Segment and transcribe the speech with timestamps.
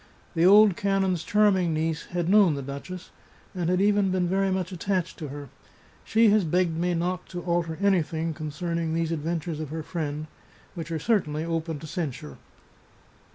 [0.33, 3.11] The old canon's charming niece had known the duchess,
[3.53, 5.49] and had even been very much attached to her.
[6.03, 10.25] She has begged me not to alter any thing concerning these adventures of her friend,
[10.73, 12.37] which are certainly open to censure.